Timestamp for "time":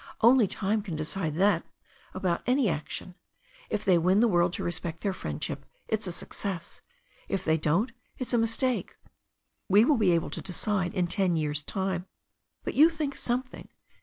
0.47-0.81, 11.61-12.07